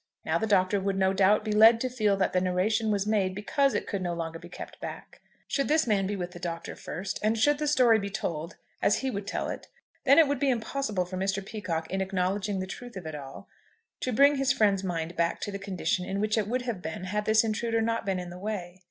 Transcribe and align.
Now 0.25 0.39
the 0.39 0.47
Doctor 0.47 0.79
would, 0.79 0.97
no 0.97 1.13
doubt, 1.13 1.45
be 1.45 1.51
led 1.51 1.79
to 1.81 1.87
feel 1.87 2.17
that 2.17 2.33
the 2.33 2.41
narration 2.41 2.89
was 2.89 3.05
made 3.05 3.35
because 3.35 3.75
it 3.75 3.85
could 3.85 4.01
no 4.01 4.15
longer 4.15 4.39
be 4.39 4.49
kept 4.49 4.79
back. 4.79 5.21
Should 5.47 5.67
this 5.67 5.85
man 5.85 6.07
be 6.07 6.15
with 6.15 6.31
the 6.31 6.39
Doctor 6.39 6.75
first, 6.75 7.19
and 7.21 7.37
should 7.37 7.59
the 7.59 7.67
story 7.67 7.99
be 7.99 8.09
told 8.09 8.57
as 8.81 9.01
he 9.05 9.11
would 9.11 9.27
tell 9.27 9.47
it, 9.47 9.67
then 10.05 10.17
it 10.17 10.27
would 10.27 10.39
be 10.39 10.49
impossible 10.49 11.05
for 11.05 11.17
Mr. 11.17 11.45
Peacocke, 11.45 11.85
in 11.91 12.01
acknowledging 12.01 12.59
the 12.59 12.65
truth 12.65 12.95
of 12.97 13.05
it 13.05 13.13
all, 13.13 13.47
to 13.99 14.11
bring 14.11 14.37
his 14.37 14.51
friend's 14.51 14.83
mind 14.83 15.15
back 15.15 15.39
to 15.41 15.51
the 15.51 15.59
condition 15.59 16.03
in 16.03 16.19
which 16.19 16.35
it 16.35 16.47
would 16.47 16.63
have 16.63 16.81
been 16.81 17.03
had 17.03 17.25
this 17.25 17.43
intruder 17.43 17.79
not 17.79 18.03
been 18.03 18.17
in 18.17 18.31
the 18.31 18.39
way. 18.39 18.79